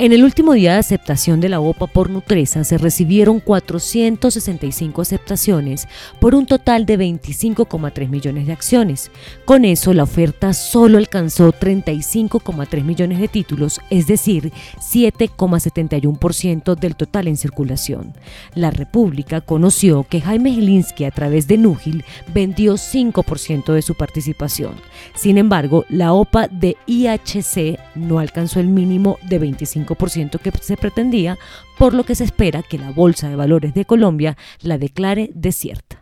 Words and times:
En 0.00 0.12
el 0.14 0.24
último 0.24 0.54
día 0.54 0.72
de 0.72 0.78
aceptación 0.78 1.42
de 1.42 1.50
la 1.50 1.60
OPA 1.60 1.86
por 1.86 2.08
Nutresa 2.08 2.64
se 2.64 2.78
recibieron 2.78 3.38
465 3.38 5.02
aceptaciones 5.02 5.88
por 6.22 6.34
un 6.34 6.46
total 6.46 6.86
de 6.86 6.98
25,3 6.98 8.08
millones 8.08 8.46
de 8.46 8.54
acciones. 8.54 9.10
Con 9.44 9.66
eso 9.66 9.92
la 9.92 10.04
oferta 10.04 10.54
solo 10.54 10.96
alcanzó 10.96 11.52
35,3 11.52 12.82
millones 12.82 13.20
de 13.20 13.28
títulos, 13.28 13.78
es 13.90 14.06
decir, 14.06 14.54
7,71% 14.78 16.76
del 16.76 16.96
total 16.96 17.28
en 17.28 17.36
circulación. 17.36 18.14
La 18.54 18.70
República 18.70 19.42
conoció 19.42 20.04
que 20.04 20.22
Jaime 20.22 20.50
Gilinski 20.50 21.04
a 21.04 21.10
través 21.10 21.46
de 21.46 21.58
Núgil 21.58 22.06
vendió 22.32 22.78
5% 22.78 23.74
de 23.74 23.82
su 23.82 23.94
participación. 23.96 24.76
Sin 25.14 25.36
embargo, 25.36 25.84
la 25.90 26.14
OPA 26.14 26.48
de 26.48 26.78
IHC 26.86 27.78
no 27.96 28.18
alcanzó 28.18 28.60
el 28.60 28.68
mínimo 28.68 29.18
de 29.28 29.38
25 29.38 29.89
que 30.38 30.50
se 30.60 30.76
pretendía, 30.76 31.38
por 31.78 31.94
lo 31.94 32.04
que 32.04 32.14
se 32.14 32.24
espera 32.24 32.62
que 32.62 32.78
la 32.78 32.90
Bolsa 32.90 33.28
de 33.28 33.36
Valores 33.36 33.74
de 33.74 33.84
Colombia 33.84 34.36
la 34.62 34.78
declare 34.78 35.30
desierta. 35.34 35.99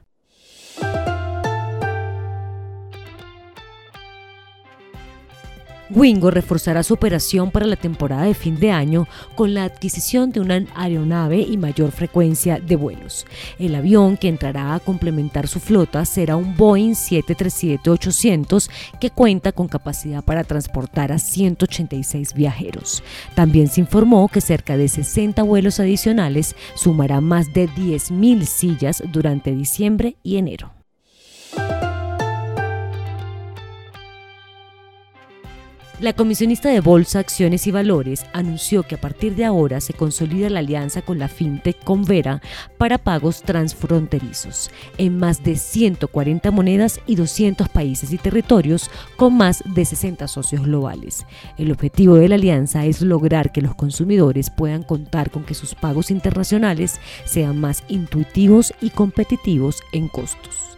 Wingo 5.91 6.31
reforzará 6.31 6.83
su 6.83 6.95
operación 6.95 7.51
para 7.51 7.67
la 7.67 7.77
temporada 7.77 8.25
de 8.25 8.35
fin 8.35 8.59
de 8.61 8.71
año 8.71 9.07
con 9.35 9.55
la 9.55 9.65
adquisición 9.65 10.33
de 10.33 10.41
una 10.41 10.65
aeronave 10.75 11.41
y 11.41 11.57
mayor 11.57 11.93
frecuencia 11.93 12.59
de 12.61 12.77
vuelos. 12.77 13.27
El 13.59 13.75
avión 13.75 14.17
que 14.17 14.29
entrará 14.29 14.75
a 14.75 14.81
complementar 14.81 15.49
su 15.49 15.61
flota 15.61 16.05
será 16.05 16.37
un 16.37 16.57
Boeing 16.57 16.93
737-800 16.93 18.71
que 19.01 19.11
cuenta 19.11 19.53
con 19.53 19.69
capacidad 19.69 20.23
para 20.23 20.45
transportar 20.45 21.13
a 21.13 21.19
186 21.19 22.35
viajeros. 22.35 23.03
También 23.35 23.69
se 23.69 23.81
informó 23.81 24.29
que 24.29 24.41
cerca 24.41 24.77
de 24.77 24.89
60 24.89 25.43
vuelos 25.43 25.81
adicionales 25.81 26.55
sumará 26.75 27.21
más 27.21 27.53
de 27.53 27.69
10.000 27.69 28.45
sillas 28.45 29.03
durante 29.11 29.55
diciembre 29.55 30.17
y 30.23 30.37
enero. 30.37 30.78
La 36.01 36.13
comisionista 36.13 36.69
de 36.69 36.79
Bolsa, 36.79 37.19
Acciones 37.19 37.67
y 37.67 37.73
Valores 37.73 38.25
anunció 38.33 38.85
que 38.85 38.95
a 38.95 39.01
partir 39.01 39.35
de 39.35 39.45
ahora 39.45 39.81
se 39.81 39.95
consolida 39.95 40.49
la 40.49 40.61
alianza 40.61 41.03
con 41.03 41.19
la 41.19 41.27
fintech 41.27 41.83
Convera 41.83 42.41
para 42.77 42.99
pagos 42.99 43.43
transfronterizos 43.43 44.71
en 44.97 45.19
más 45.19 45.43
de 45.43 45.57
140 45.57 46.53
monedas 46.53 47.01
y 47.09 47.17
200 47.17 47.69
países 47.69 48.13
y 48.13 48.19
territorios 48.19 48.93
con 49.17 49.37
más 49.37 49.65
de 49.75 49.85
60 49.85 50.29
socios 50.29 50.63
globales. 50.63 51.27
El 51.57 51.73
objetivo 51.73 52.15
de 52.15 52.29
la 52.29 52.37
alianza 52.37 52.87
es 52.87 53.03
lograr 53.03 53.51
que 53.51 53.61
los 53.61 53.75
consumidores 53.75 54.51
puedan 54.51 54.85
contar 54.85 55.33
con 55.33 55.43
que 55.43 55.55
sus 55.55 55.75
pagos 55.75 56.13
internacionales 56.13 57.01
sean 57.25 57.61
más 57.61 57.83
intuitivos 57.89 58.73
y 58.81 58.91
competitivos 58.91 59.83
en 59.93 60.07
costos. 60.07 60.78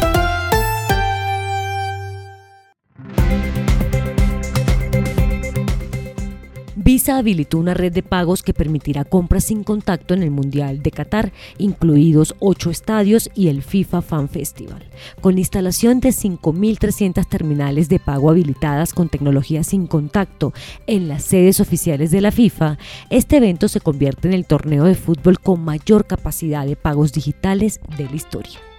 Visa 6.83 7.19
habilitó 7.19 7.59
una 7.59 7.75
red 7.75 7.93
de 7.93 8.01
pagos 8.01 8.41
que 8.41 8.55
permitirá 8.55 9.05
compras 9.05 9.43
sin 9.43 9.63
contacto 9.63 10.15
en 10.15 10.23
el 10.23 10.31
Mundial 10.31 10.81
de 10.81 10.89
Qatar, 10.89 11.31
incluidos 11.59 12.33
ocho 12.39 12.71
estadios 12.71 13.29
y 13.35 13.49
el 13.49 13.61
FIFA 13.61 14.01
Fan 14.01 14.29
Festival. 14.29 14.83
Con 15.21 15.35
la 15.35 15.41
instalación 15.41 15.99
de 15.99 16.09
5.300 16.09 17.27
terminales 17.29 17.87
de 17.87 17.99
pago 17.99 18.31
habilitadas 18.31 18.93
con 18.93 19.09
tecnología 19.09 19.63
sin 19.63 19.85
contacto 19.85 20.53
en 20.87 21.07
las 21.07 21.23
sedes 21.23 21.59
oficiales 21.59 22.09
de 22.09 22.21
la 22.21 22.31
FIFA, 22.31 22.79
este 23.11 23.37
evento 23.37 23.67
se 23.67 23.79
convierte 23.79 24.27
en 24.27 24.33
el 24.33 24.47
torneo 24.47 24.85
de 24.85 24.95
fútbol 24.95 25.39
con 25.39 25.63
mayor 25.63 26.07
capacidad 26.07 26.65
de 26.65 26.75
pagos 26.75 27.13
digitales 27.13 27.79
de 27.95 28.05
la 28.05 28.15
historia. 28.15 28.70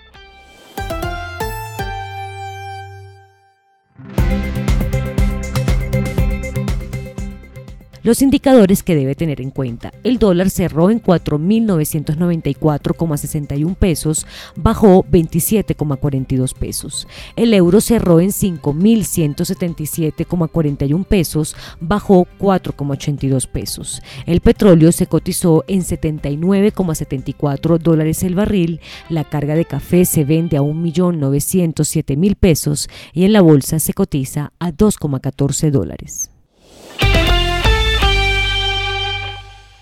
Los 8.05 8.21
indicadores 8.21 8.83
que 8.83 8.97
debe 8.97 9.15
tener 9.15 9.41
en 9.41 9.51
cuenta. 9.51 9.95
El 10.03 10.19
dólar 10.19 10.51
cerró 10.51 10.91
en 10.91 11.01
4.994,61 11.01 13.77
pesos, 13.77 14.27
bajó 14.57 15.05
27,42 15.05 16.53
pesos. 16.55 17.07
El 17.37 17.55
euro 17.55 17.81
cerró 17.81 18.19
en 18.19 18.31
5.177,41 18.31 21.05
pesos, 21.05 21.55
bajó 21.81 22.27
4,82 22.41 23.47
pesos. 23.47 24.03
El 24.27 24.41
petróleo 24.41 24.91
se 24.91 25.07
cotizó 25.07 25.63
en 25.69 25.83
79,74 25.83 27.79
dólares 27.79 28.25
el 28.25 28.35
barril. 28.35 28.81
La 29.11 29.23
carga 29.23 29.55
de 29.55 29.65
café 29.65 30.07
se 30.07 30.25
vende 30.25 30.57
a 30.57 30.63
1.907.000 30.63 32.35
pesos 32.35 32.89
y 33.13 33.25
en 33.25 33.33
la 33.33 33.43
bolsa 33.43 33.79
se 33.79 33.93
cotiza 33.93 34.53
a 34.59 34.73
2,14 34.73 35.71
dólares. 35.71 36.32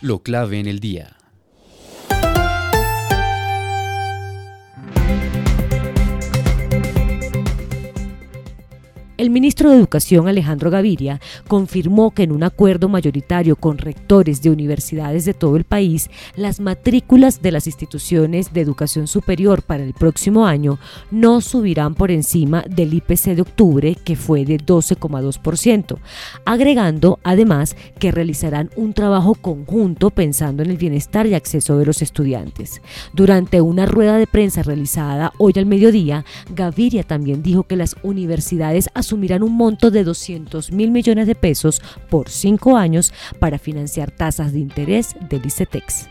Lo 0.01 0.23
clave 0.23 0.59
en 0.59 0.67
el 0.67 0.81
día. 0.81 1.20
El 9.21 9.29
ministro 9.29 9.69
de 9.69 9.77
Educación 9.77 10.29
Alejandro 10.29 10.71
Gaviria 10.71 11.21
confirmó 11.47 12.13
que 12.13 12.23
en 12.23 12.33
un 12.33 12.43
acuerdo 12.43 12.89
mayoritario 12.89 13.55
con 13.55 13.77
rectores 13.77 14.41
de 14.41 14.49
universidades 14.49 15.27
de 15.27 15.35
todo 15.35 15.59
el 15.59 15.65
país, 15.65 16.09
las 16.37 16.59
matrículas 16.59 17.43
de 17.43 17.53
las 17.53 17.67
instituciones 17.67 18.55
de 18.55 18.63
educación 18.63 19.07
superior 19.07 19.63
para 19.63 19.85
el 19.85 19.93
próximo 19.93 20.47
año 20.47 20.79
no 21.11 21.43
subirán 21.43 21.97
por 21.97 22.11
encima 22.11 22.65
del 22.67 22.95
IPC 22.95 23.35
de 23.35 23.43
octubre, 23.43 23.95
que 23.95 24.17
fue 24.17 24.47
de 24.47 24.57
12,2%, 24.57 25.99
agregando 26.47 27.19
además 27.23 27.77
que 27.99 28.13
realizarán 28.13 28.71
un 28.75 28.95
trabajo 28.95 29.35
conjunto 29.35 30.09
pensando 30.09 30.63
en 30.63 30.71
el 30.71 30.79
bienestar 30.79 31.27
y 31.27 31.35
acceso 31.35 31.77
de 31.77 31.85
los 31.85 32.01
estudiantes. 32.01 32.81
Durante 33.13 33.61
una 33.61 33.85
rueda 33.85 34.17
de 34.17 34.27
prensa 34.27 34.63
realizada 34.63 35.35
hoy 35.37 35.53
al 35.57 35.67
mediodía, 35.67 36.25
Gaviria 36.55 37.03
también 37.03 37.43
dijo 37.43 37.65
que 37.65 37.77
las 37.77 37.97
universidades 38.03 38.89
asumirán 39.11 39.43
un 39.43 39.57
monto 39.57 39.91
de 39.91 40.05
200 40.05 40.71
mil 40.71 40.93
millones 40.93 41.27
de 41.27 41.35
pesos 41.35 41.83
por 42.09 42.29
cinco 42.29 42.77
años 42.77 43.13
para 43.41 43.59
financiar 43.59 44.13
tasas 44.13 44.53
de 44.53 44.61
interés 44.61 45.17
del 45.29 45.45
ICETEX. 45.45 46.09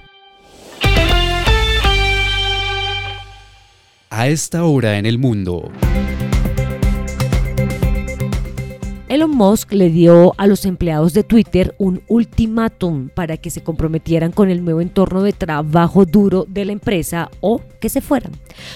A 4.10 4.28
esta 4.28 4.66
hora 4.66 4.98
en 4.98 5.06
el 5.06 5.18
mundo. 5.18 5.72
Elon 9.10 9.32
Musk 9.32 9.74
le 9.74 9.90
dio 9.90 10.36
a 10.38 10.46
los 10.46 10.66
empleados 10.66 11.14
de 11.14 11.24
Twitter 11.24 11.74
un 11.80 12.04
ultimátum 12.08 13.10
para 13.10 13.38
que 13.38 13.50
se 13.50 13.64
comprometieran 13.64 14.32
con 14.32 14.52
el 14.52 14.64
nuevo 14.64 14.82
entorno 14.82 15.24
de 15.24 15.34
trabajo 15.34 16.06
duro 16.06 16.46
de 16.48 16.66
la 16.66 16.74
empresa 16.74 17.32
o 17.42 17.60
que 17.82 17.90
se 17.90 18.02
fueran. 18.02 18.34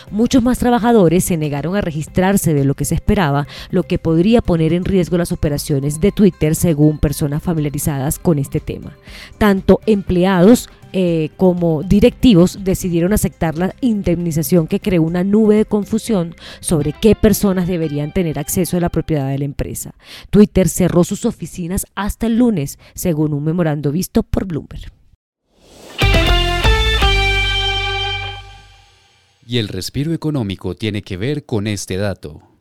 Muchos 0.09 0.41
más 0.41 0.57
trabajadores 0.57 1.23
se 1.23 1.37
negaron 1.37 1.75
a 1.75 1.81
registrarse 1.81 2.55
de 2.55 2.65
lo 2.65 2.73
que 2.73 2.83
se 2.83 2.95
esperaba, 2.95 3.45
lo 3.69 3.83
que 3.83 3.99
podría 3.99 4.41
poner 4.41 4.73
en 4.73 4.85
riesgo 4.85 5.19
las 5.19 5.31
operaciones 5.31 5.99
de 5.99 6.11
Twitter 6.11 6.55
según 6.55 6.97
personas 6.97 7.43
familiarizadas 7.43 8.17
con 8.17 8.39
este 8.39 8.59
tema. 8.59 8.97
Tanto 9.37 9.81
empleados 9.85 10.67
eh, 10.93 11.31
como 11.37 11.81
directivos 11.83 12.63
decidieron 12.63 13.13
aceptar 13.13 13.57
la 13.57 13.75
indemnización 13.81 14.67
que 14.67 14.79
creó 14.79 15.01
una 15.01 15.23
nube 15.23 15.55
de 15.55 15.65
confusión 15.65 16.35
sobre 16.59 16.93
qué 16.93 17.15
personas 17.15 17.67
deberían 17.67 18.13
tener 18.13 18.37
acceso 18.37 18.77
a 18.77 18.79
la 18.79 18.89
propiedad 18.89 19.27
de 19.27 19.39
la 19.39 19.45
empresa. 19.45 19.95
Twitter 20.29 20.69
cerró 20.69 21.03
sus 21.03 21.25
oficinas 21.25 21.87
hasta 21.95 22.27
el 22.27 22.37
lunes, 22.37 22.77
según 22.93 23.33
un 23.33 23.43
memorando 23.43 23.91
visto 23.91 24.23
por 24.23 24.45
Bloomberg. 24.45 24.91
Y 29.45 29.57
el 29.57 29.67
respiro 29.67 30.13
económico 30.13 30.75
tiene 30.75 31.01
que 31.01 31.17
ver 31.17 31.45
con 31.45 31.67
este 31.67 31.97
dato. 31.97 32.52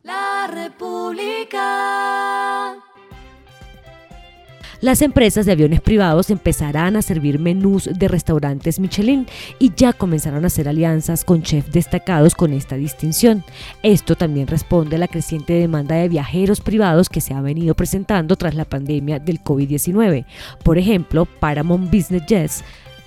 Las 4.83 5.01
empresas 5.01 5.47
de 5.47 5.53
aviones 5.53 5.81
privados 5.81 6.29
empezarán 6.29 6.97
a 6.97 7.03
servir 7.03 7.39
menús 7.39 7.89
de 7.93 8.09
restaurantes 8.09 8.81
Michelin 8.81 9.29
y 9.61 9.73
ya 9.77 9.93
comenzaron 9.93 10.43
a 10.43 10.49
hacer 10.49 10.69
alianzas 10.69 11.25
con 11.25 11.45
chefs 11.45 11.71
destacados 11.71 12.35
con 12.35 12.53
esta 12.53 12.75
distinción. 12.75 13.45
Esto 13.85 14.17
también 14.17 14.49
responde 14.49 14.97
a 14.97 14.99
la 14.99 15.07
creciente 15.07 15.53
demanda 15.53 15.95
de 15.95 16.09
viajeros 16.09 16.61
privados 16.61 17.09
que 17.09 17.21
se 17.21 17.33
ha 17.33 17.41
venido 17.41 17.77
presentando 17.77 18.35
tras 18.35 18.57
la 18.57 18.65
pandemia 18.65 19.21
del 19.21 19.41
COVID-19. 19.41 20.27
Por 20.65 20.79
ejemplo, 20.79 21.27
Paramount 21.27 21.89
Business 21.89 22.27
Jets 22.27 22.65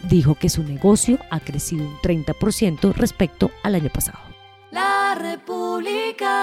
dijo 0.10 0.36
que 0.36 0.48
su 0.48 0.64
negocio 0.64 1.20
ha 1.30 1.42
crecido 1.42 1.84
un 1.86 1.98
30% 1.98 2.94
respecto 2.94 3.52
al 3.64 3.76
año 3.76 3.90
pasado. 3.90 4.20
La 4.72 5.14
República. 5.20 6.36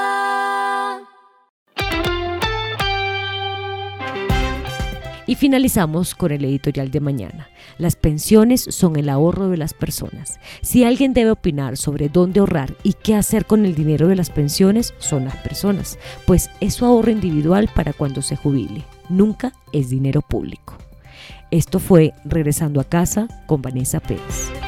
Y 5.32 5.34
finalizamos 5.34 6.14
con 6.14 6.30
el 6.30 6.44
editorial 6.44 6.90
de 6.90 7.00
mañana. 7.00 7.48
Las 7.78 7.96
pensiones 7.96 8.66
son 8.68 8.96
el 8.96 9.08
ahorro 9.08 9.48
de 9.48 9.56
las 9.56 9.72
personas. 9.72 10.38
Si 10.60 10.84
alguien 10.84 11.14
debe 11.14 11.30
opinar 11.30 11.78
sobre 11.78 12.10
dónde 12.10 12.40
ahorrar 12.40 12.76
y 12.82 12.92
qué 12.92 13.14
hacer 13.14 13.46
con 13.46 13.64
el 13.64 13.74
dinero 13.74 14.08
de 14.08 14.16
las 14.16 14.28
pensiones, 14.28 14.92
son 14.98 15.24
las 15.24 15.36
personas, 15.36 15.98
pues 16.26 16.50
es 16.60 16.74
su 16.74 16.84
ahorro 16.84 17.10
individual 17.10 17.70
para 17.74 17.94
cuando 17.94 18.20
se 18.20 18.36
jubile. 18.36 18.84
Nunca 19.08 19.54
es 19.72 19.88
dinero 19.88 20.20
público. 20.20 20.74
Esto 21.50 21.78
fue 21.78 22.12
Regresando 22.26 22.78
a 22.78 22.84
casa 22.84 23.26
con 23.46 23.62
Vanessa 23.62 24.00
Pérez. 24.00 24.61